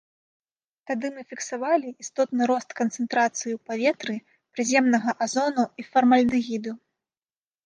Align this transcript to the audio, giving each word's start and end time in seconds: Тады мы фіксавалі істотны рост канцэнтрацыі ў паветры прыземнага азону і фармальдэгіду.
Тады 0.91 1.09
мы 1.17 1.21
фіксавалі 1.33 1.89
істотны 2.03 2.43
рост 2.51 2.69
канцэнтрацыі 2.79 3.53
ў 3.57 3.61
паветры 3.69 4.15
прыземнага 4.57 5.09
азону 5.27 5.63
і 5.83 5.87
фармальдэгіду. 5.93 6.71